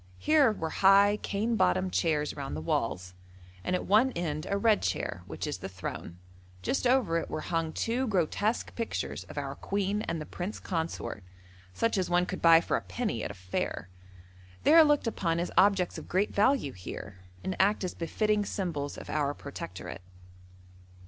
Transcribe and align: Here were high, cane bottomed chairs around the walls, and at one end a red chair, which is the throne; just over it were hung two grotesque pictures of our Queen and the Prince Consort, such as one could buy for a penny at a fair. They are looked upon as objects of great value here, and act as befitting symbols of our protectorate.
Here 0.17 0.51
were 0.51 0.71
high, 0.71 1.19
cane 1.21 1.55
bottomed 1.55 1.93
chairs 1.93 2.33
around 2.33 2.55
the 2.55 2.59
walls, 2.61 3.13
and 3.63 3.75
at 3.75 3.85
one 3.85 4.11
end 4.13 4.47
a 4.49 4.57
red 4.57 4.81
chair, 4.81 5.21
which 5.27 5.45
is 5.45 5.59
the 5.59 5.69
throne; 5.69 6.17
just 6.63 6.87
over 6.87 7.19
it 7.19 7.29
were 7.29 7.41
hung 7.41 7.71
two 7.71 8.07
grotesque 8.07 8.73
pictures 8.73 9.25
of 9.25 9.37
our 9.37 9.53
Queen 9.53 10.01
and 10.01 10.19
the 10.19 10.25
Prince 10.25 10.59
Consort, 10.59 11.23
such 11.75 11.99
as 11.99 12.09
one 12.09 12.25
could 12.25 12.41
buy 12.41 12.61
for 12.61 12.77
a 12.77 12.81
penny 12.81 13.23
at 13.23 13.29
a 13.29 13.35
fair. 13.35 13.89
They 14.63 14.73
are 14.73 14.83
looked 14.83 15.05
upon 15.05 15.39
as 15.39 15.51
objects 15.55 15.99
of 15.99 16.09
great 16.09 16.33
value 16.33 16.71
here, 16.71 17.19
and 17.43 17.55
act 17.59 17.83
as 17.83 17.93
befitting 17.93 18.43
symbols 18.43 18.97
of 18.97 19.07
our 19.07 19.35
protectorate. 19.35 20.01